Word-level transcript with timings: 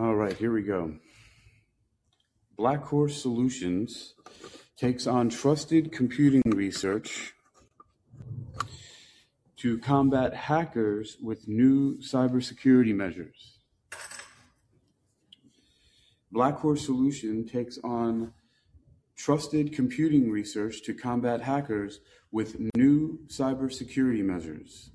All 0.00 0.14
right, 0.14 0.32
here 0.32 0.50
we 0.50 0.62
go. 0.62 0.94
Black 2.56 2.82
Horse 2.84 3.20
Solutions 3.20 4.14
takes 4.78 5.06
on 5.06 5.28
trusted 5.28 5.92
computing 5.92 6.40
research 6.46 7.34
to 9.58 9.76
combat 9.76 10.32
hackers 10.32 11.18
with 11.22 11.46
new 11.48 11.98
cybersecurity 11.98 12.94
measures. 12.94 13.58
Black 16.32 16.56
Horse 16.56 16.86
Solution 16.86 17.46
takes 17.46 17.78
on 17.84 18.32
trusted 19.18 19.74
computing 19.74 20.30
research 20.30 20.82
to 20.84 20.94
combat 20.94 21.42
hackers 21.42 22.00
with 22.32 22.56
new 22.74 23.18
cybersecurity 23.26 24.24
measures. 24.24 24.92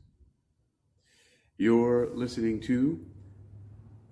You're 1.59 2.09
listening 2.16 2.59
to 2.62 3.06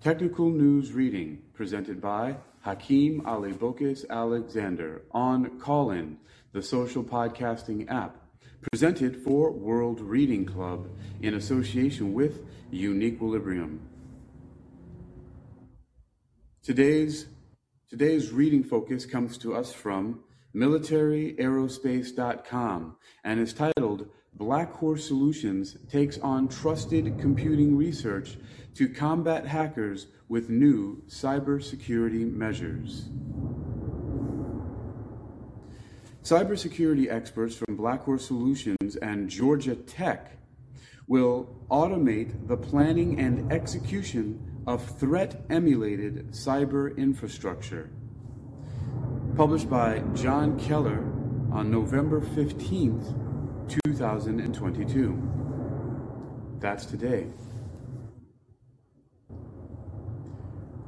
Technical 0.04 0.50
News 0.50 0.92
Reading 0.92 1.40
presented 1.54 1.98
by 1.98 2.36
Hakeem 2.60 3.22
Alibokis 3.22 4.04
Alexander 4.10 5.00
on 5.12 5.58
Callin, 5.58 6.18
the 6.52 6.60
social 6.60 7.02
podcasting 7.02 7.90
app, 7.90 8.18
presented 8.70 9.24
for 9.24 9.50
World 9.50 10.02
Reading 10.02 10.44
Club 10.44 10.90
in 11.22 11.32
association 11.32 12.12
with 12.12 12.44
Uniquilibrium. 12.70 13.78
Today's 16.62 17.24
today's 17.88 18.30
reading 18.30 18.62
focus 18.62 19.06
comes 19.06 19.38
to 19.38 19.54
us 19.54 19.72
from 19.72 20.20
militaryaerospace.com 20.54 22.96
and 23.24 23.40
is 23.40 23.54
titled 23.54 24.10
Black 24.36 24.72
Horse 24.72 25.06
Solutions 25.06 25.76
takes 25.88 26.18
on 26.18 26.48
trusted 26.48 27.20
computing 27.20 27.76
research 27.76 28.36
to 28.74 28.88
combat 28.88 29.46
hackers 29.46 30.08
with 30.28 30.50
new 30.50 31.02
cybersecurity 31.08 32.32
measures. 32.32 33.08
Cybersecurity 36.22 37.10
experts 37.10 37.56
from 37.56 37.76
Black 37.76 38.02
Horse 38.02 38.26
Solutions 38.26 38.96
and 38.96 39.28
Georgia 39.28 39.76
Tech 39.76 40.38
will 41.06 41.54
automate 41.70 42.48
the 42.48 42.56
planning 42.56 43.20
and 43.20 43.52
execution 43.52 44.40
of 44.66 44.98
threat 44.98 45.44
emulated 45.50 46.30
cyber 46.30 46.96
infrastructure. 46.96 47.90
Published 49.36 49.68
by 49.68 49.98
John 50.14 50.58
Keller 50.58 51.04
on 51.52 51.70
November 51.70 52.22
15th, 52.22 53.20
2022. 53.84 56.58
That's 56.60 56.86
today. 56.86 57.26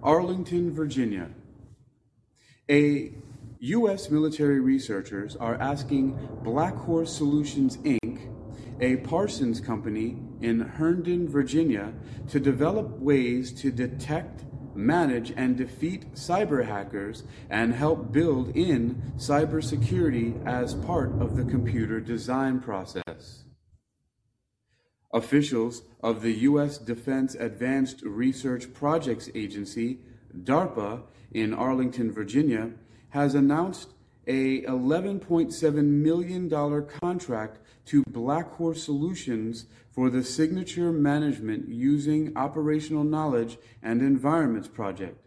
Arlington, 0.06 0.72
Virginia. 0.72 1.28
A 2.70 3.12
U.S. 3.58 4.08
military 4.08 4.60
researchers 4.60 5.34
are 5.34 5.56
asking 5.56 6.16
Black 6.44 6.76
Horse 6.76 7.12
Solutions, 7.12 7.78
Inc., 7.78 8.32
a 8.80 8.98
Parsons 8.98 9.60
company 9.60 10.16
in 10.40 10.60
Herndon, 10.60 11.28
Virginia, 11.28 11.92
to 12.28 12.38
develop 12.38 13.00
ways 13.00 13.52
to 13.54 13.72
detect, 13.72 14.44
manage, 14.76 15.32
and 15.36 15.56
defeat 15.56 16.14
cyber 16.14 16.64
hackers 16.64 17.24
and 17.50 17.74
help 17.74 18.12
build 18.12 18.56
in 18.56 19.02
cybersecurity 19.16 20.46
as 20.46 20.74
part 20.74 21.10
of 21.20 21.36
the 21.36 21.44
computer 21.44 21.98
design 21.98 22.60
process. 22.60 23.45
Officials 25.16 25.80
of 26.02 26.20
the 26.20 26.32
U.S. 26.50 26.76
Defense 26.76 27.34
Advanced 27.36 28.02
Research 28.02 28.74
Projects 28.74 29.30
Agency, 29.34 29.98
DARPA, 30.36 31.04
in 31.32 31.54
Arlington, 31.54 32.12
Virginia, 32.12 32.72
has 33.08 33.34
announced 33.34 33.94
a 34.26 34.60
$11.7 34.62 35.84
million 35.84 36.86
contract 37.00 37.60
to 37.86 38.04
Black 38.06 38.52
Horse 38.56 38.82
Solutions 38.82 39.64
for 39.90 40.10
the 40.10 40.22
Signature 40.22 40.92
Management 40.92 41.66
Using 41.66 42.36
Operational 42.36 43.02
Knowledge 43.02 43.56
and 43.82 44.02
Environments 44.02 44.68
project. 44.68 45.26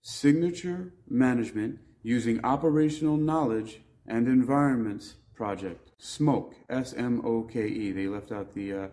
Signature 0.00 0.92
Management 1.08 1.78
Using 2.02 2.44
Operational 2.44 3.16
Knowledge 3.16 3.82
and 4.08 4.26
Environments 4.26 5.14
project. 5.42 5.90
Smoke, 5.98 6.54
S 6.70 6.94
M 6.96 7.20
O 7.24 7.42
K 7.42 7.66
E. 7.66 7.90
They 7.90 8.06
left 8.06 8.30
out 8.30 8.54
the, 8.54 8.72
uh, 8.72 8.88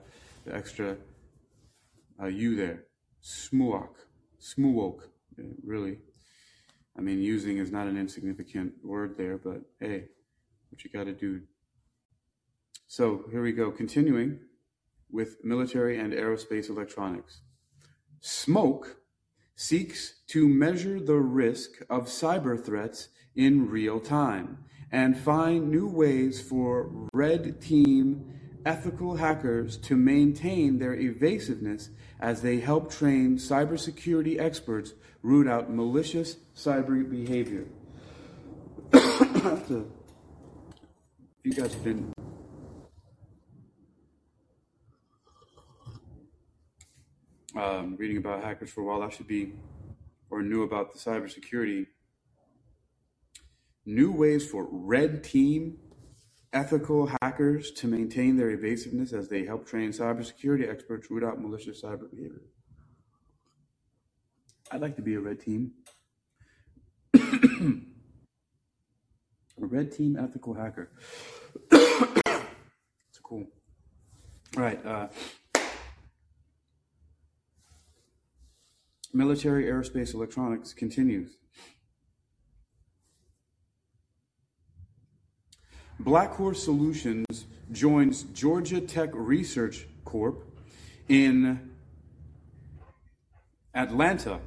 the 0.46 0.56
extra 0.56 0.98
uh, 2.20 2.26
U 2.26 2.56
there. 2.56 2.86
Smuok. 3.22 3.94
Smuok, 4.42 5.02
really. 5.64 5.98
I 6.98 7.02
mean, 7.02 7.20
using 7.22 7.60
is 7.60 7.72
not 7.72 7.86
an 7.86 7.98
insignificant 7.98 8.74
word 8.84 9.16
there, 9.16 9.38
but 9.38 9.62
hey, 9.80 10.06
what 10.70 10.84
you 10.84 10.90
got 10.90 11.04
to 11.04 11.14
do. 11.14 11.42
So 12.88 13.26
here 13.30 13.44
we 13.44 13.52
go, 13.52 13.70
continuing 13.70 14.40
with 15.12 15.38
military 15.44 16.00
and 16.00 16.14
aerospace 16.14 16.68
electronics. 16.68 17.42
Smoke 18.22 18.98
seeks 19.56 20.22
to 20.30 20.50
measure 20.50 21.00
the 21.00 21.22
risk 21.44 21.70
of 21.92 22.08
cyber 22.08 22.60
threats 22.60 23.10
in 23.36 23.70
real 23.70 24.00
time 24.00 24.66
and 24.92 25.18
find 25.18 25.70
new 25.70 25.88
ways 25.88 26.42
for 26.42 26.90
red 27.14 27.62
team 27.62 28.34
ethical 28.66 29.16
hackers 29.16 29.78
to 29.78 29.96
maintain 29.96 30.80
their 30.80 30.94
evasiveness 30.94 31.90
as 32.20 32.42
they 32.42 32.60
help 32.60 32.92
train 32.92 33.38
cybersecurity 33.38 34.40
experts 34.40 34.94
root 35.22 35.48
out 35.48 35.72
malicious 35.72 36.38
cyber 36.56 37.10
behavior. 37.10 37.66
you 41.44 41.54
guys 41.54 41.74
have 41.74 41.84
been 41.84 42.12
um, 47.56 47.96
reading 47.98 48.18
about 48.18 48.44
hackers 48.44 48.70
for 48.70 48.82
a 48.82 48.84
while, 48.84 49.04
I 49.04 49.10
should 49.10 49.28
be 49.28 49.54
or 50.30 50.42
knew 50.42 50.64
about 50.64 50.94
the 50.94 51.00
cybersecurity. 51.00 51.88
New 53.90 54.12
ways 54.12 54.48
for 54.48 54.68
red 54.70 55.24
team 55.24 55.80
ethical 56.54 57.10
hackers 57.24 57.72
to 57.72 57.88
maintain 57.88 58.38
their 58.38 58.52
evasiveness 58.52 59.14
as 59.14 59.30
they 59.30 59.44
help 59.44 59.66
train 59.66 59.90
cybersecurity 59.90 60.70
experts 60.70 61.10
root 61.10 61.24
out 61.24 61.42
malicious 61.42 61.82
cyber 61.82 62.08
behavior. 62.12 62.44
I'd 64.72 64.82
like 64.82 64.96
to 64.98 65.02
be 65.02 65.16
a 65.16 65.20
red 65.20 65.40
team. 65.40 65.72
a 67.16 67.82
red 69.58 69.92
team 69.92 70.16
ethical 70.20 70.54
hacker. 70.54 70.92
it's 71.72 73.20
cool. 73.24 73.48
All 74.56 74.62
right. 74.62 74.86
Uh, 74.86 75.08
military 79.16 79.64
aerospace 79.64 80.14
electronics 80.14 80.74
continues. 80.74 81.38
Black 86.00 86.32
Horse 86.32 86.64
Solutions 86.64 87.46
joins 87.74 88.24
Georgia 88.24 88.80
Tech 88.80 89.10
Research 89.14 89.86
Corp 90.06 90.46
in 91.10 91.72
Atlanta 93.76 94.40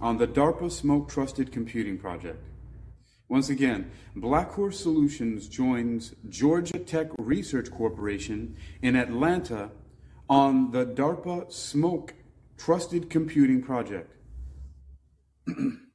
on 0.00 0.16
the 0.16 0.26
DARPA 0.26 0.72
Smoke 0.72 1.10
Trusted 1.10 1.52
Computing 1.52 1.98
Project. 1.98 2.42
Once 3.28 3.50
again, 3.50 3.90
Black 4.16 4.50
Horse 4.52 4.80
Solutions 4.80 5.46
joins 5.46 6.14
Georgia 6.30 6.78
Tech 6.78 7.08
Research 7.18 7.70
Corporation 7.70 8.56
in 8.80 8.96
Atlanta 8.96 9.70
on 10.26 10.70
the 10.70 10.86
DARPA 10.86 11.52
Smoke 11.52 12.14
Trusted 12.56 13.10
Computing 13.10 13.60
Project. 13.62 14.10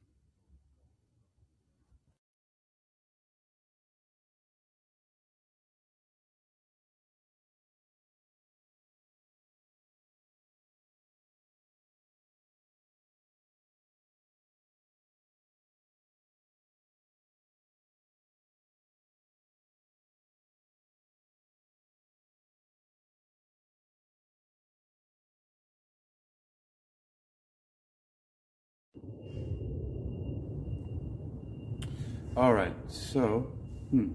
All 32.36 32.52
right, 32.52 32.74
so, 32.88 33.52
hmm, 33.90 34.08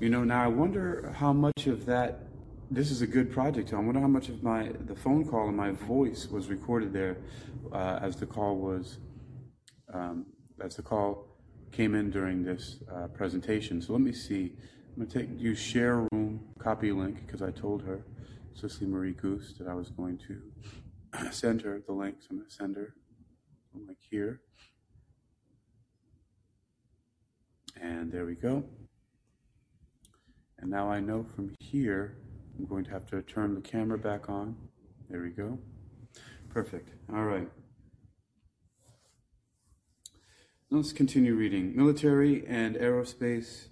you 0.00 0.08
know, 0.08 0.24
now 0.24 0.42
I 0.42 0.48
wonder 0.48 1.14
how 1.16 1.32
much 1.32 1.68
of 1.68 1.86
that 1.86 2.26
this 2.68 2.90
is 2.90 3.00
a 3.00 3.06
good 3.06 3.30
project. 3.30 3.72
I 3.72 3.76
wonder 3.76 4.00
how 4.00 4.08
much 4.08 4.28
of 4.28 4.42
my 4.42 4.72
the 4.86 4.96
phone 4.96 5.24
call 5.24 5.46
and 5.46 5.56
my 5.56 5.70
voice 5.70 6.26
was 6.26 6.48
recorded 6.48 6.92
there 6.92 7.18
uh, 7.72 8.00
as 8.02 8.16
the 8.16 8.26
call 8.26 8.56
was 8.56 8.98
um, 9.92 10.26
as 10.60 10.74
the 10.74 10.82
call 10.82 11.28
came 11.70 11.94
in 11.94 12.10
during 12.10 12.42
this 12.42 12.78
uh, 12.92 13.06
presentation. 13.06 13.80
So 13.80 13.92
let 13.92 14.02
me 14.02 14.12
see. 14.12 14.56
I'm 14.96 15.06
to 15.06 15.18
take 15.20 15.28
you 15.38 15.54
share 15.54 16.08
room 16.10 16.40
copy 16.58 16.90
link 16.90 17.24
because 17.24 17.40
I 17.40 17.52
told 17.52 17.82
her 17.82 18.04
Cicely 18.54 18.88
Marie 18.88 19.12
Goose 19.12 19.54
that 19.60 19.68
I 19.68 19.74
was 19.74 19.90
going 19.90 20.18
to 20.26 21.30
send 21.30 21.62
her 21.62 21.80
the 21.86 21.92
link. 21.92 22.16
So 22.18 22.28
I'm 22.32 22.44
to 22.44 22.50
send 22.50 22.74
her 22.74 22.94
the 23.72 23.86
link 23.86 23.98
here. 24.10 24.40
And 27.80 28.10
there 28.10 28.24
we 28.24 28.34
go. 28.34 28.64
And 30.58 30.70
now 30.70 30.90
I 30.90 31.00
know 31.00 31.26
from 31.34 31.54
here, 31.60 32.16
I'm 32.58 32.66
going 32.66 32.84
to 32.84 32.90
have 32.90 33.06
to 33.06 33.22
turn 33.22 33.54
the 33.54 33.60
camera 33.60 33.98
back 33.98 34.28
on. 34.28 34.56
There 35.10 35.22
we 35.22 35.30
go. 35.30 35.58
Perfect. 36.48 36.90
All 37.12 37.24
right. 37.24 37.48
Let's 40.70 40.92
continue 40.92 41.34
reading. 41.34 41.76
Military 41.76 42.46
and 42.46 42.76
Aerospace 42.76 43.68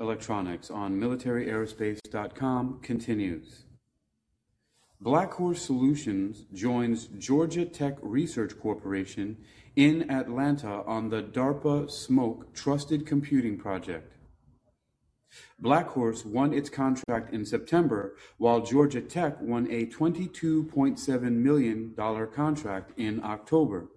Electronics 0.00 0.70
on 0.70 0.98
militaryaerospace.com 0.98 2.80
continues. 2.82 3.64
Black 5.00 5.32
Horse 5.32 5.62
Solutions 5.62 6.44
joins 6.52 7.06
Georgia 7.18 7.64
Tech 7.64 7.96
Research 8.02 8.58
Corporation 8.58 9.36
in 9.76 10.10
Atlanta 10.10 10.82
on 10.84 11.08
the 11.08 11.22
DARPA 11.22 11.90
SMOKE 11.90 12.52
Trusted 12.54 13.06
Computing 13.06 13.58
Project. 13.58 14.16
Black 15.58 15.86
Horse 15.88 16.26
won 16.26 16.52
its 16.52 16.68
contract 16.68 17.32
in 17.32 17.46
September, 17.46 18.16
while 18.36 18.60
Georgia 18.60 19.00
Tech 19.00 19.40
won 19.40 19.66
a 19.70 19.86
$22.7 19.86 21.32
million 21.32 21.94
contract 22.34 22.92
in 22.98 23.24
October. 23.24 23.88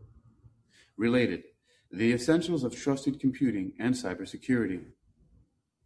Related, 0.95 1.43
the 1.91 2.13
essentials 2.13 2.63
of 2.63 2.75
trusted 2.75 3.19
computing 3.19 3.73
and 3.79 3.93
cybersecurity. 3.93 4.85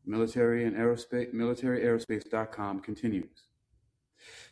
Military 0.06 0.65
and 0.65 0.75
aerospace, 0.75 1.33
militaryaerospace.com 1.33 2.81
continues. 2.81 3.49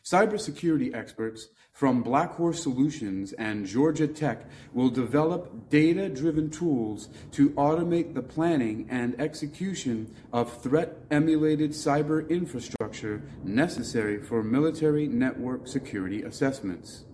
Cybersecurity 0.04 0.94
experts 0.94 1.48
from 1.72 2.02
Black 2.02 2.32
Horse 2.32 2.62
Solutions 2.62 3.32
and 3.34 3.66
Georgia 3.66 4.08
Tech 4.08 4.48
will 4.72 4.90
develop 4.90 5.68
data 5.70 6.08
driven 6.08 6.50
tools 6.50 7.08
to 7.32 7.50
automate 7.50 8.14
the 8.14 8.22
planning 8.22 8.86
and 8.90 9.20
execution 9.20 10.14
of 10.32 10.62
threat 10.62 10.96
emulated 11.10 11.70
cyber 11.70 12.28
infrastructure 12.28 13.22
necessary 13.44 14.20
for 14.20 14.42
military 14.42 15.06
network 15.06 15.68
security 15.68 16.22
assessments. 16.22 17.04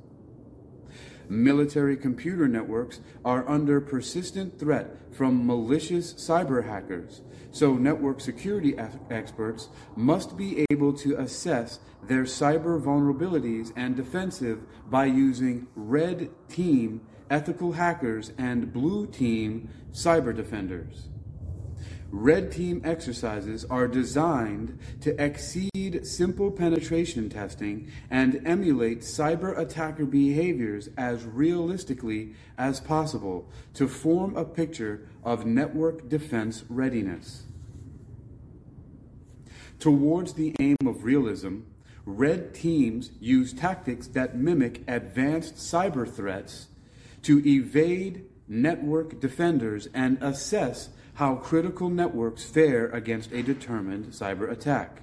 Military 1.28 1.96
computer 1.96 2.46
networks 2.46 3.00
are 3.24 3.48
under 3.48 3.80
persistent 3.80 4.58
threat 4.58 4.96
from 5.10 5.46
malicious 5.46 6.12
cyber 6.14 6.64
hackers, 6.64 7.22
so 7.50 7.74
network 7.74 8.20
security 8.20 8.76
experts 9.10 9.68
must 9.96 10.36
be 10.36 10.66
able 10.70 10.92
to 10.92 11.16
assess 11.16 11.78
their 12.02 12.24
cyber 12.24 12.80
vulnerabilities 12.80 13.72
and 13.76 13.96
defensive 13.96 14.60
by 14.90 15.06
using 15.06 15.66
red 15.74 16.30
team 16.48 17.00
ethical 17.30 17.72
hackers 17.72 18.32
and 18.36 18.72
blue 18.72 19.06
team 19.06 19.68
cyber 19.92 20.34
defenders. 20.36 21.08
Red 22.16 22.52
team 22.52 22.80
exercises 22.84 23.64
are 23.64 23.88
designed 23.88 24.78
to 25.00 25.20
exceed 25.20 26.06
simple 26.06 26.52
penetration 26.52 27.28
testing 27.28 27.90
and 28.08 28.40
emulate 28.46 29.00
cyber 29.00 29.58
attacker 29.58 30.06
behaviors 30.06 30.88
as 30.96 31.24
realistically 31.24 32.34
as 32.56 32.78
possible 32.78 33.50
to 33.74 33.88
form 33.88 34.36
a 34.36 34.44
picture 34.44 35.08
of 35.24 35.44
network 35.44 36.08
defense 36.08 36.62
readiness. 36.68 37.46
Towards 39.80 40.34
the 40.34 40.54
aim 40.60 40.76
of 40.86 41.02
realism, 41.02 41.62
red 42.06 42.54
teams 42.54 43.10
use 43.18 43.52
tactics 43.52 44.06
that 44.06 44.36
mimic 44.36 44.84
advanced 44.86 45.56
cyber 45.56 46.08
threats 46.08 46.68
to 47.22 47.44
evade 47.44 48.24
network 48.46 49.18
defenders 49.18 49.88
and 49.92 50.16
assess 50.22 50.90
how 51.14 51.36
critical 51.36 51.88
networks 51.88 52.44
fare 52.44 52.88
against 52.90 53.32
a 53.32 53.42
determined 53.42 54.06
cyber 54.06 54.50
attack. 54.50 55.02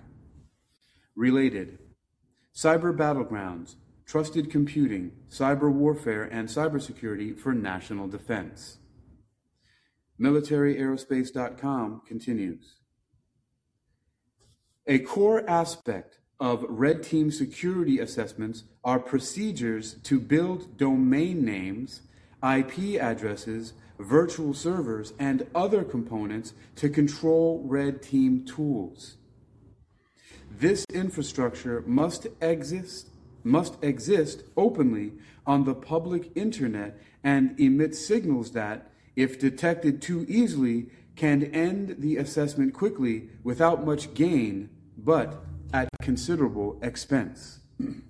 Related 1.16 1.80
Cyber 2.54 2.96
battlegrounds, 2.96 3.75
trusted 4.06 4.52
computing, 4.52 5.13
cyber 5.30 5.72
warfare, 5.72 6.24
and 6.24 6.50
cybersecurity 6.50 7.38
for 7.38 7.54
national 7.54 8.10
defense. 8.10 8.78
MilitaryAerospace.com 10.19 12.02
continues. 12.06 12.75
A 14.86 15.00
core 15.00 15.50
aspect 15.50 16.19
of 16.40 16.66
red 16.68 17.04
team 17.04 17.31
security 17.31 18.00
assessments 18.00 18.66
are 18.84 19.00
procedures 19.00 19.94
to 20.04 20.19
build 20.19 20.78
domain 20.78 21.46
names, 21.46 22.02
IP 22.44 23.00
addresses, 23.00 23.74
virtual 24.01 24.53
servers, 24.53 25.13
and 25.19 25.48
other 25.53 25.83
components 25.83 26.53
to 26.75 26.89
control 26.89 27.63
red 27.65 28.01
team 28.01 28.45
tools. 28.45 29.18
This 30.50 30.86
infrastructure 30.94 31.83
must 31.86 32.27
exist 32.42 33.07
must 33.44 33.83
exist 33.83 34.44
openly 34.56 35.13
on 35.45 35.63
the 35.63 35.74
public 35.74 36.31
internet 36.36 37.00
and 37.24 37.59
emit 37.59 37.95
signals 37.95 38.51
that, 38.51 38.92
if 39.15 39.39
detected 39.39 40.01
too 40.01 40.25
easily, 40.30 40.88
can 41.15 41.44
end 41.45 41.95
the 42.00 42.18
assessment 42.18 42.74
quickly 42.74 43.30
without 43.44 43.86
much 43.86 44.13
gain, 44.13 44.69
but 44.98 45.44
at 45.74 45.89
considerable 46.01 46.80
expense. 46.81 47.59
you 47.80 48.01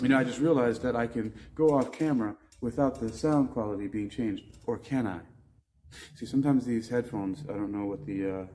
know, 0.00 0.18
I 0.18 0.24
just 0.24 0.40
realized 0.40 0.82
that 0.82 0.96
I 0.96 1.06
can 1.06 1.32
go 1.54 1.70
off 1.70 1.92
camera 1.92 2.36
without 2.64 2.98
the 2.98 3.12
sound 3.12 3.50
quality 3.50 3.86
being 3.86 4.08
changed, 4.08 4.42
or 4.66 4.78
can 4.78 5.06
I? 5.06 5.20
See, 6.16 6.24
sometimes 6.24 6.64
these 6.64 6.88
headphones, 6.88 7.44
I 7.48 7.52
don't 7.52 7.70
know 7.70 7.84
what 7.84 8.06
the 8.06 8.18
uh, 8.40 8.46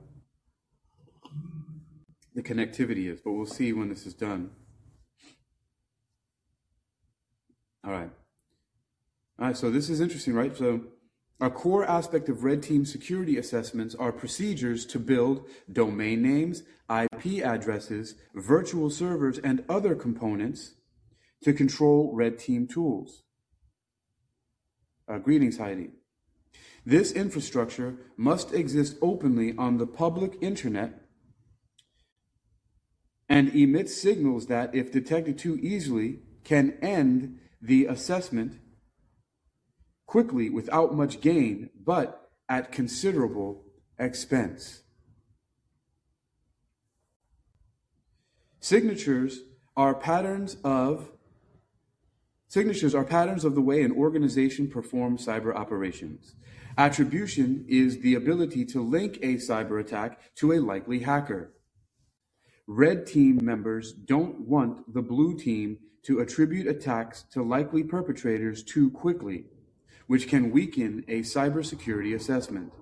the 2.34 2.42
connectivity 2.42 3.06
is, 3.06 3.20
but 3.20 3.32
we'll 3.32 3.46
see 3.46 3.72
when 3.72 3.88
this 3.88 4.06
is 4.06 4.14
done. 4.14 4.50
All 7.84 7.92
right. 7.92 8.10
All 9.38 9.46
right, 9.46 9.56
so 9.56 9.70
this 9.70 9.88
is 9.88 10.00
interesting, 10.00 10.34
right? 10.34 10.54
So, 10.56 10.80
a 11.40 11.48
core 11.48 11.84
aspect 11.84 12.28
of 12.28 12.42
red 12.42 12.64
team 12.64 12.84
security 12.84 13.38
assessments 13.38 13.94
are 13.94 14.12
procedures 14.12 14.84
to 14.86 14.98
build 14.98 15.46
domain 15.72 16.20
names, 16.20 16.64
IP 16.90 17.42
addresses, 17.42 18.16
virtual 18.34 18.90
servers, 18.90 19.38
and 19.38 19.64
other 19.68 19.94
components 19.94 20.74
to 21.44 21.52
control 21.54 22.10
red 22.12 22.38
team 22.38 22.66
tools. 22.66 23.22
Uh, 25.10 25.18
greetings, 25.18 25.58
Heidi. 25.58 25.90
This 26.86 27.10
infrastructure 27.10 27.96
must 28.16 28.54
exist 28.54 28.96
openly 29.02 29.56
on 29.58 29.78
the 29.78 29.86
public 29.86 30.38
internet 30.40 31.02
and 33.28 33.48
emit 33.54 33.88
signals 33.88 34.46
that, 34.46 34.72
if 34.72 34.92
detected 34.92 35.36
too 35.36 35.58
easily, 35.60 36.20
can 36.44 36.78
end 36.80 37.40
the 37.60 37.86
assessment 37.86 38.60
quickly 40.06 40.48
without 40.48 40.94
much 40.94 41.20
gain, 41.20 41.70
but 41.84 42.30
at 42.48 42.70
considerable 42.70 43.64
expense. 43.98 44.82
Signatures 48.60 49.40
are 49.76 49.94
patterns 49.94 50.56
of 50.62 51.10
Signatures 52.50 52.96
are 52.96 53.04
patterns 53.04 53.44
of 53.44 53.54
the 53.54 53.60
way 53.60 53.80
an 53.84 53.92
organization 53.92 54.66
performs 54.66 55.24
cyber 55.24 55.54
operations. 55.54 56.34
Attribution 56.76 57.64
is 57.68 58.00
the 58.00 58.16
ability 58.16 58.64
to 58.64 58.82
link 58.82 59.18
a 59.18 59.36
cyber 59.36 59.80
attack 59.80 60.18
to 60.34 60.52
a 60.52 60.58
likely 60.58 60.98
hacker. 60.98 61.52
Red 62.66 63.06
team 63.06 63.38
members 63.40 63.92
don't 63.92 64.40
want 64.40 64.92
the 64.92 65.00
blue 65.00 65.38
team 65.38 65.78
to 66.02 66.18
attribute 66.18 66.66
attacks 66.66 67.22
to 67.30 67.40
likely 67.40 67.84
perpetrators 67.84 68.64
too 68.64 68.90
quickly, 68.90 69.44
which 70.08 70.26
can 70.26 70.50
weaken 70.50 71.04
a 71.06 71.20
cybersecurity 71.20 72.16
assessment. 72.16 72.72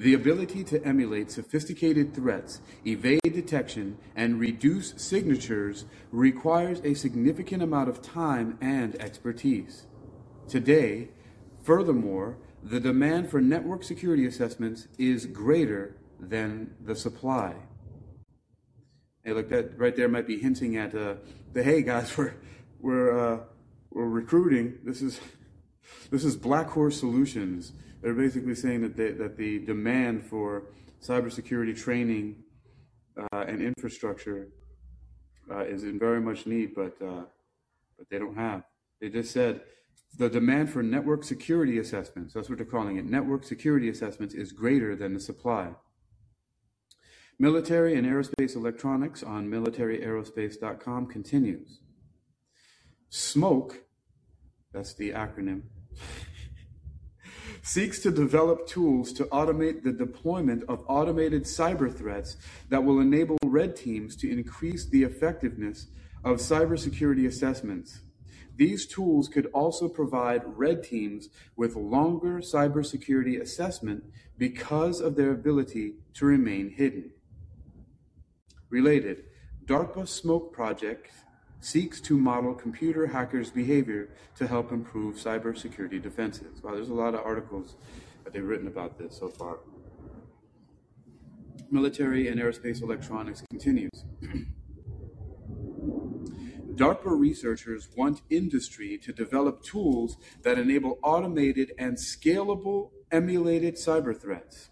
The 0.00 0.14
ability 0.14 0.64
to 0.64 0.82
emulate 0.82 1.30
sophisticated 1.30 2.14
threats, 2.14 2.62
evade 2.86 3.20
detection, 3.22 3.98
and 4.16 4.40
reduce 4.40 4.94
signatures 4.96 5.84
requires 6.10 6.80
a 6.84 6.94
significant 6.94 7.62
amount 7.62 7.90
of 7.90 8.00
time 8.00 8.56
and 8.62 8.94
expertise. 8.98 9.84
Today, 10.48 11.10
furthermore, 11.62 12.38
the 12.62 12.80
demand 12.80 13.30
for 13.30 13.42
network 13.42 13.84
security 13.84 14.24
assessments 14.24 14.88
is 14.96 15.26
greater 15.26 15.96
than 16.18 16.74
the 16.80 16.96
supply. 16.96 17.56
Hey, 19.22 19.34
look, 19.34 19.50
that 19.50 19.78
right 19.78 19.94
there 19.94 20.08
might 20.08 20.26
be 20.26 20.38
hinting 20.38 20.78
at 20.78 20.94
uh, 20.94 21.16
the 21.52 21.62
hey 21.62 21.82
guys, 21.82 22.16
we're 22.16 22.32
we're 22.80 23.34
uh, 23.34 23.40
we're 23.90 24.08
recruiting. 24.08 24.78
This 24.82 25.02
is 25.02 25.20
this 26.10 26.24
is 26.24 26.36
Black 26.36 26.68
Horse 26.68 26.98
Solutions. 26.98 27.72
They're 28.02 28.14
basically 28.14 28.54
saying 28.54 28.82
that 28.82 28.96
they, 28.96 29.12
that 29.12 29.36
the 29.36 29.58
demand 29.60 30.24
for 30.24 30.64
cybersecurity 31.02 31.78
training 31.78 32.36
uh, 33.32 33.44
and 33.46 33.62
infrastructure 33.62 34.48
uh, 35.50 35.64
is 35.64 35.82
in 35.84 35.98
very 35.98 36.20
much 36.20 36.46
need, 36.46 36.74
but 36.74 36.96
uh, 37.02 37.24
but 37.98 38.08
they 38.10 38.18
don't 38.18 38.36
have. 38.36 38.62
They 39.00 39.08
just 39.08 39.32
said 39.32 39.60
the 40.16 40.28
demand 40.28 40.70
for 40.70 40.82
network 40.82 41.24
security 41.24 41.78
assessments. 41.78 42.34
That's 42.34 42.48
what 42.48 42.58
they're 42.58 42.66
calling 42.66 42.96
it. 42.96 43.04
Network 43.04 43.44
security 43.44 43.88
assessments 43.88 44.34
is 44.34 44.52
greater 44.52 44.96
than 44.96 45.14
the 45.14 45.20
supply. 45.20 45.70
Military 47.38 47.96
and 47.96 48.06
aerospace 48.06 48.54
electronics 48.54 49.22
on 49.22 49.48
militaryaerospace.com 49.48 51.06
continues. 51.06 51.80
SMOKE, 53.08 53.82
that's 54.72 54.94
the 54.94 55.10
acronym, 55.10 55.62
seeks 57.62 57.98
to 58.00 58.10
develop 58.10 58.66
tools 58.66 59.12
to 59.12 59.24
automate 59.26 59.82
the 59.82 59.92
deployment 59.92 60.62
of 60.68 60.84
automated 60.86 61.42
cyber 61.42 61.92
threats 61.92 62.36
that 62.68 62.84
will 62.84 63.00
enable 63.00 63.36
red 63.44 63.74
teams 63.74 64.14
to 64.16 64.30
increase 64.30 64.86
the 64.86 65.02
effectiveness 65.02 65.88
of 66.22 66.36
cybersecurity 66.36 67.26
assessments. 67.26 68.00
These 68.56 68.86
tools 68.86 69.26
could 69.26 69.46
also 69.46 69.88
provide 69.88 70.42
red 70.44 70.84
teams 70.84 71.30
with 71.56 71.76
longer 71.76 72.38
cybersecurity 72.40 73.40
assessment 73.40 74.04
because 74.38 75.00
of 75.00 75.16
their 75.16 75.32
ability 75.32 75.94
to 76.14 76.26
remain 76.26 76.70
hidden. 76.70 77.10
Related, 78.68 79.24
DARPA 79.64 80.06
Smoke 80.06 80.52
Project 80.52 81.10
seeks 81.60 82.00
to 82.00 82.16
model 82.16 82.54
computer 82.54 83.06
hackers' 83.06 83.50
behavior 83.50 84.08
to 84.36 84.46
help 84.46 84.72
improve 84.72 85.16
cybersecurity 85.16 86.02
defenses. 86.02 86.62
Wow, 86.62 86.74
there's 86.74 86.88
a 86.88 86.94
lot 86.94 87.14
of 87.14 87.20
articles 87.20 87.76
that 88.24 88.32
they've 88.32 88.44
written 88.44 88.66
about 88.66 88.98
this 88.98 89.18
so 89.18 89.28
far. 89.28 89.58
Military 91.70 92.28
and 92.28 92.40
aerospace 92.40 92.82
electronics 92.82 93.42
continues. 93.50 94.04
DARPA 96.74 97.18
researchers 97.18 97.90
want 97.94 98.22
industry 98.30 98.98
to 99.02 99.12
develop 99.12 99.62
tools 99.62 100.16
that 100.42 100.58
enable 100.58 100.98
automated 101.02 101.72
and 101.78 101.98
scalable 101.98 102.90
emulated 103.12 103.74
cyber 103.74 104.18
threats. 104.18 104.70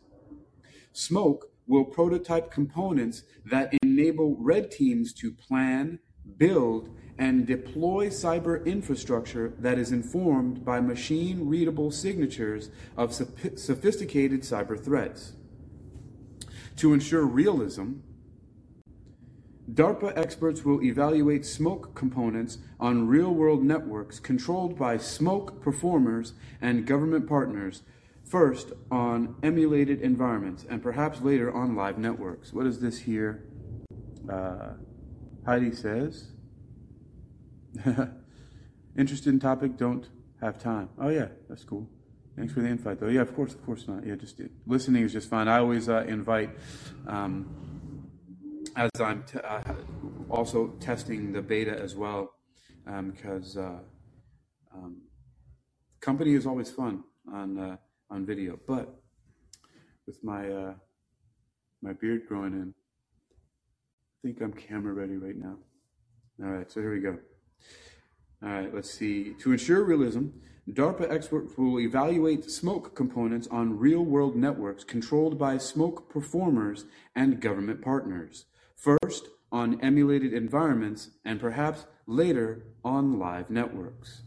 Smoke 0.92 1.50
will 1.66 1.85
prototype 1.85 2.50
components 2.50 3.25
that 3.45 3.75
enable 3.83 4.37
red 4.38 4.71
teams 4.71 5.12
to 5.12 5.30
plan, 5.30 5.99
build, 6.37 6.94
and 7.18 7.47
deploy 7.47 8.08
cyber 8.08 8.64
infrastructure 8.64 9.52
that 9.58 9.78
is 9.78 9.90
informed 9.90 10.64
by 10.64 10.80
machine 10.80 11.49
readable 11.49 11.90
signatures 11.90 12.70
of 12.97 13.12
sophisticated 13.12 14.42
cyber 14.42 14.82
threats. 14.82 15.32
To 16.76 16.92
ensure 16.92 17.25
realism, 17.25 17.94
DARPA 19.73 20.16
experts 20.16 20.64
will 20.64 20.82
evaluate 20.82 21.44
smoke 21.44 21.94
components 21.94 22.58
on 22.78 23.08
real 23.08 23.35
world 23.35 23.64
networks 23.64 24.20
controlled 24.20 24.78
by 24.78 24.97
smoke 24.97 25.61
performers 25.61 26.35
and 26.61 26.87
government 26.87 27.28
partners 27.28 27.82
First, 28.28 28.75
on 28.90 29.37
emulated 29.42 30.02
environments, 30.02 30.66
and 30.68 30.82
perhaps 30.82 31.23
later 31.23 31.50
on 31.50 31.75
live 31.75 31.97
networks. 31.97 32.52
What 32.52 32.66
is 32.66 32.78
this 32.78 32.99
here? 32.99 33.44
Uh, 34.30 34.73
Heidi 35.49 35.75
says, 35.75 36.26
interested 38.99 39.31
in 39.31 39.40
topic, 39.40 39.78
don't 39.78 40.07
have 40.43 40.59
time. 40.59 40.90
Oh, 41.00 41.09
yeah, 41.09 41.28
that's 41.49 41.64
cool. 41.64 41.88
Thanks 42.37 42.52
for 42.52 42.61
the 42.61 42.67
invite, 42.67 43.00
though. 43.00 43.09
Yeah, 43.09 43.23
of 43.23 43.35
course, 43.35 43.55
of 43.55 43.64
course 43.64 43.88
not. 43.88 44.07
Yeah, 44.07 44.17
just 44.17 44.38
listening 44.67 45.05
is 45.05 45.14
just 45.14 45.31
fine. 45.31 45.49
I 45.49 45.61
always 45.61 45.88
uh, 45.88 46.05
invite, 46.07 46.50
um, 47.07 47.49
as 48.76 48.90
I'm 49.00 49.23
t- 49.23 49.38
uh, 49.38 49.62
also 50.28 50.75
testing 50.81 51.33
the 51.33 51.40
beta 51.40 51.81
as 51.81 51.97
well, 51.97 52.35
because 52.85 53.57
um, 53.57 53.81
um, 54.75 54.97
company 55.99 56.35
is 56.35 56.47
always 56.47 56.71
fun 56.71 57.05
on 57.33 57.59
uh, 57.59 57.76
on 58.11 58.26
video. 58.26 58.59
But 58.69 58.95
with 60.07 60.23
my 60.23 60.47
uh, 60.47 60.75
my 61.81 61.95
beard 61.95 62.26
growing 62.28 62.52
in, 62.52 62.75
think 64.22 64.40
I'm 64.40 64.52
camera 64.52 64.92
ready 64.92 65.16
right 65.16 65.37
now. 65.37 65.56
All 66.42 66.50
right, 66.50 66.70
so 66.70 66.80
here 66.80 66.92
we 66.92 67.00
go. 67.00 67.18
All 68.42 68.48
right, 68.48 68.75
let's 68.75 68.90
see. 68.90 69.34
To 69.40 69.52
ensure 69.52 69.82
realism, 69.84 70.28
DARPA 70.70 71.10
experts 71.10 71.56
will 71.56 71.80
evaluate 71.80 72.50
smoke 72.50 72.94
components 72.94 73.48
on 73.50 73.78
real 73.78 74.04
world 74.04 74.37
networks 74.37 74.84
controlled 74.84 75.38
by 75.38 75.58
smoke 75.58 76.10
performers 76.10 76.84
and 77.16 77.40
government 77.40 77.82
partners. 77.82 78.44
First, 78.76 79.28
on 79.50 79.80
emulated 79.80 80.32
environments, 80.32 81.10
and 81.25 81.40
perhaps 81.40 81.87
later 82.06 82.66
on 82.84 83.18
live 83.18 83.48
networks. 83.50 84.22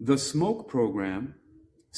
The 0.00 0.16
SMOKE 0.16 0.66
program 0.68 1.34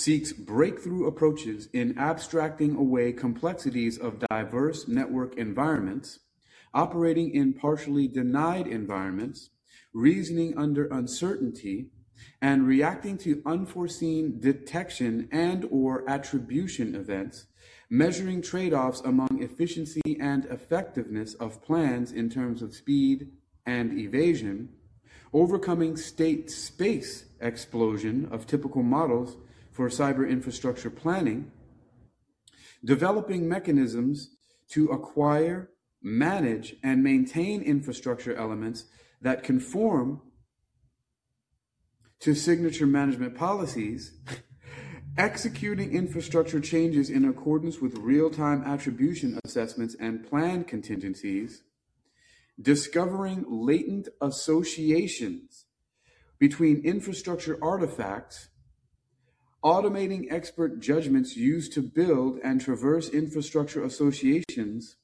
seeks 0.00 0.32
breakthrough 0.32 1.06
approaches 1.06 1.68
in 1.74 1.96
abstracting 1.98 2.74
away 2.74 3.12
complexities 3.12 3.98
of 3.98 4.18
diverse 4.30 4.88
network 4.88 5.36
environments, 5.36 6.20
operating 6.72 7.34
in 7.34 7.52
partially 7.52 8.08
denied 8.08 8.66
environments, 8.66 9.50
reasoning 9.92 10.56
under 10.56 10.86
uncertainty, 10.86 11.90
and 12.40 12.66
reacting 12.66 13.18
to 13.18 13.42
unforeseen 13.44 14.40
detection 14.40 15.28
and 15.30 15.66
or 15.70 16.08
attribution 16.08 16.94
events, 16.94 17.46
measuring 17.90 18.40
trade-offs 18.40 19.02
among 19.02 19.42
efficiency 19.42 20.16
and 20.18 20.46
effectiveness 20.46 21.34
of 21.34 21.62
plans 21.62 22.10
in 22.10 22.30
terms 22.30 22.62
of 22.62 22.74
speed 22.74 23.30
and 23.66 23.98
evasion, 23.98 24.70
overcoming 25.34 25.94
state 25.94 26.50
space 26.50 27.26
explosion 27.40 28.26
of 28.32 28.46
typical 28.46 28.82
models 28.82 29.36
for 29.70 29.88
cyber 29.88 30.28
infrastructure 30.28 30.90
planning, 30.90 31.50
developing 32.84 33.48
mechanisms 33.48 34.36
to 34.68 34.88
acquire, 34.88 35.70
manage, 36.02 36.76
and 36.82 37.02
maintain 37.02 37.62
infrastructure 37.62 38.34
elements 38.34 38.84
that 39.20 39.42
conform 39.42 40.22
to 42.20 42.34
signature 42.34 42.86
management 42.86 43.34
policies, 43.34 44.18
executing 45.18 45.92
infrastructure 45.92 46.60
changes 46.60 47.10
in 47.10 47.24
accordance 47.24 47.80
with 47.80 47.96
real 47.96 48.30
time 48.30 48.62
attribution 48.64 49.38
assessments 49.44 49.96
and 49.98 50.28
plan 50.28 50.64
contingencies 50.64 51.62
discovering 52.60 53.44
latent 53.48 54.08
associations 54.20 55.64
between 56.38 56.82
infrastructure 56.84 57.58
artifacts, 57.62 58.49
automating 59.62 60.32
expert 60.32 60.80
judgments 60.80 61.36
used 61.36 61.72
to 61.72 61.82
build 61.82 62.38
and 62.42 62.60
traverse 62.60 63.08
infrastructure 63.08 63.84
associations, 63.84 64.96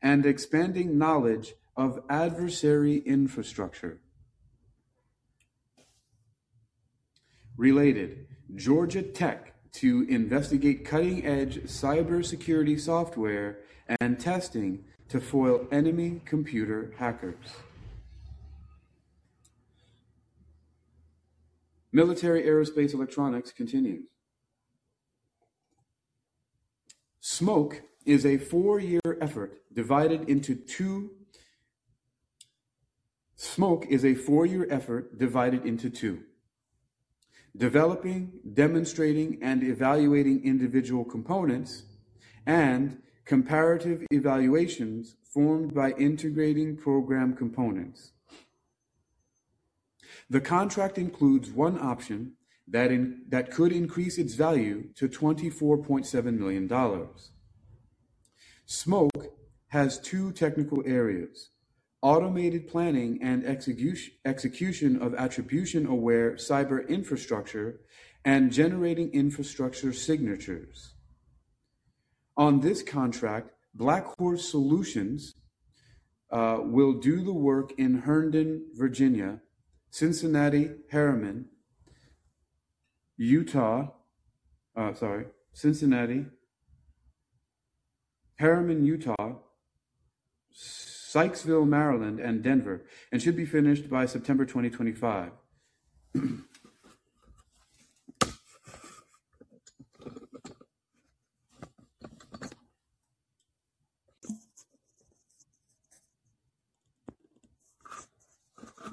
and 0.00 0.24
expanding 0.24 0.96
knowledge 0.96 1.54
of 1.76 2.00
adversary 2.08 2.98
infrastructure. 2.98 4.00
Related, 7.56 8.26
Georgia 8.54 9.02
Tech 9.02 9.54
to 9.72 10.06
investigate 10.08 10.84
cutting 10.84 11.26
edge 11.26 11.58
cybersecurity 11.64 12.80
software 12.80 13.58
and 14.00 14.18
testing 14.18 14.84
to 15.08 15.20
foil 15.20 15.66
enemy 15.70 16.20
computer 16.24 16.92
hackers. 16.98 17.36
Military 21.92 22.42
aerospace 22.42 22.92
electronics 22.92 23.52
continues. 23.52 24.08
Smoke 27.20 27.82
is 28.04 28.26
a 28.26 28.38
four 28.38 28.80
year 28.80 29.00
effort 29.20 29.60
divided 29.72 30.28
into 30.28 30.54
two. 30.54 31.10
Smoke 33.36 33.86
is 33.88 34.04
a 34.04 34.14
four 34.14 34.44
year 34.46 34.66
effort 34.70 35.18
divided 35.18 35.64
into 35.64 35.88
two. 35.88 36.22
Developing, 37.56 38.32
demonstrating, 38.54 39.38
and 39.42 39.62
evaluating 39.62 40.44
individual 40.44 41.04
components, 41.04 41.84
and 42.46 43.02
comparative 43.24 44.06
evaluations 44.10 45.16
formed 45.22 45.74
by 45.74 45.90
integrating 45.92 46.76
program 46.76 47.34
components. 47.34 48.12
The 50.30 50.40
contract 50.40 50.98
includes 50.98 51.50
one 51.50 51.78
option 51.80 52.32
that, 52.66 53.50
could 53.50 53.72
increase 53.72 54.18
its 54.18 54.34
value 54.34 54.88
to 54.96 55.08
$24.7 55.08 56.38
million. 56.38 57.08
Smoke 58.66 59.34
has 59.68 59.98
two 60.00 60.32
technical 60.32 60.82
areas 60.86 61.50
automated 62.00 62.68
planning 62.68 63.18
and 63.22 63.44
execution, 63.44 65.02
of 65.02 65.14
attribution 65.14 65.86
aware 65.86 66.32
cyber 66.34 66.88
infrastructure 66.88 67.80
and 68.24 68.52
generating 68.52 69.10
infrastructure 69.12 69.92
signatures. 69.92 70.94
On 72.36 72.60
this 72.60 72.82
contract, 72.82 73.50
Black 73.74 74.04
Horse 74.16 74.48
Solutions 74.48 75.34
uh, 76.30 76.58
will 76.60 76.92
do 76.92 77.24
the 77.24 77.32
work 77.32 77.72
in 77.78 77.98
Herndon, 77.98 78.66
Virginia, 78.74 79.40
Cincinnati, 79.90 80.70
Herriman, 80.92 81.46
Utah, 83.16 83.88
uh, 84.76 84.94
sorry, 84.94 85.26
Cincinnati, 85.52 86.26
Herriman, 88.40 88.84
Utah, 88.84 89.36
Sykesville, 90.54 91.66
Maryland, 91.66 92.20
and 92.20 92.42
Denver, 92.42 92.84
and 93.10 93.20
should 93.20 93.36
be 93.36 93.46
finished 93.46 93.88
by 93.88 94.06
September 94.06 94.44
2025. 94.44 95.32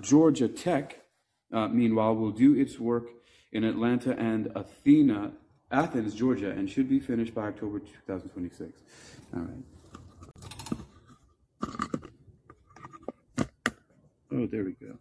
Georgia 0.06 0.48
Tech, 0.48 1.00
uh, 1.52 1.68
meanwhile, 1.68 2.16
will 2.16 2.30
do 2.30 2.54
its 2.56 2.80
work 2.80 3.10
in 3.52 3.64
Atlanta 3.64 4.16
and 4.20 4.52
Athena, 4.56 5.34
Athens, 5.72 6.14
Georgia, 6.14 6.52
and 6.52 6.70
should 6.70 6.88
be 6.88 7.00
finished 7.00 7.34
by 7.34 7.48
October 7.48 7.80
2026. 7.80 8.84
All 9.34 9.42
right. 9.42 9.50
Oh, 14.32 14.46
there 14.46 14.64
we 14.64 14.74
go. 14.74 14.96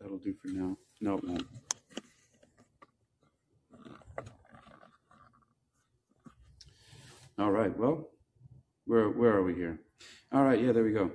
That'll 0.00 0.16
do 0.16 0.32
for 0.40 0.48
now. 0.48 0.78
No, 1.02 1.18
it 1.18 1.24
won't. 1.24 1.61
All 7.38 7.50
right. 7.50 7.74
Well, 7.76 8.10
where 8.86 9.08
where 9.08 9.36
are 9.36 9.42
we 9.42 9.54
here? 9.54 9.80
All 10.32 10.44
right. 10.44 10.60
Yeah, 10.60 10.72
there 10.72 10.84
we 10.84 10.92
go. 10.92 11.10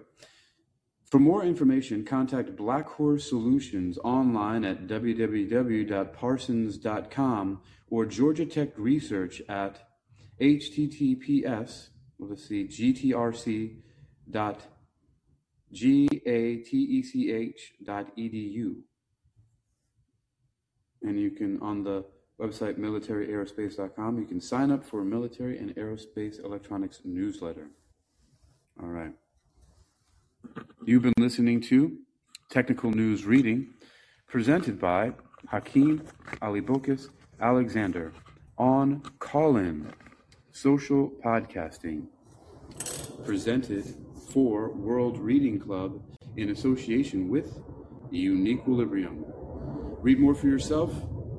For 1.10 1.20
more 1.20 1.44
information, 1.44 2.04
contact 2.04 2.58
Black 2.58 2.88
Horse 2.88 3.30
Solutions 3.30 3.98
online 4.04 4.66
at 4.66 4.88
www.parsons.com 4.88 7.62
or 7.90 8.06
Georgia 8.06 8.46
Tech 8.46 8.78
Research 8.78 9.42
at 9.48 9.88
https, 10.42 11.88
let's 12.20 12.46
see, 12.48 12.68
gtrc 12.68 13.78
dot 14.30 14.62
g-a-t-e-c-h 15.72 17.74
dot 17.86 18.18
edu. 18.18 18.76
And 21.02 21.20
you 21.20 21.32
can, 21.32 21.60
on 21.62 21.84
the 21.84 22.06
website 22.40 22.78
militaryaerospace.com, 22.78 24.20
you 24.20 24.26
can 24.26 24.40
sign 24.40 24.72
up 24.72 24.86
for 24.86 25.02
a 25.02 25.06
military 25.06 25.58
and 25.58 25.76
aerospace 25.76 26.44
electronics 26.44 27.02
newsletter. 27.04 27.70
All 28.82 28.90
right. 28.90 29.14
You've 30.86 31.02
been 31.02 31.14
listening 31.18 31.62
to 31.62 31.98
Technical 32.50 32.92
News 32.92 33.26
Reading, 33.26 33.74
presented 34.28 34.80
by 34.80 35.14
Hakeem 35.48 36.04
Alibokis 36.42 37.10
Alexander 37.42 38.14
on 38.58 39.02
Callin 39.20 39.92
Social 40.52 41.12
Podcasting, 41.24 42.08
presented 43.26 43.96
for 44.32 44.72
World 44.72 45.18
Reading 45.18 45.60
Club 45.60 46.02
in 46.38 46.52
association 46.52 47.30
with 47.30 47.60
Uniquilibrium. 48.12 49.24
Read 50.02 50.20
more 50.20 50.36
for 50.36 50.48
yourself 50.48 50.94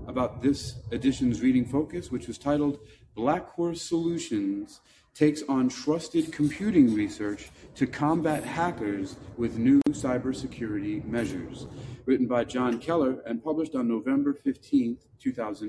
about 0.08 0.42
this 0.42 0.76
edition's 0.90 1.40
reading 1.40 1.64
focus, 1.64 2.10
which 2.10 2.26
was 2.26 2.38
titled 2.38 2.80
Black 3.14 3.50
Horse 3.50 3.82
Solutions 3.82 4.80
takes 5.14 5.42
on 5.48 5.68
trusted 5.68 6.32
computing 6.32 6.94
research 6.94 7.50
to 7.74 7.88
combat 7.88 8.44
hackers 8.44 9.16
with 9.36 9.58
new 9.58 9.80
cybersecurity 9.90 11.04
measures. 11.04 11.66
Written 12.06 12.28
by 12.28 12.44
John 12.44 12.78
Keller 12.78 13.20
and 13.26 13.42
published 13.42 13.74
on 13.74 13.88
November 13.88 14.32
15, 14.32 14.96
2000. 15.20 15.66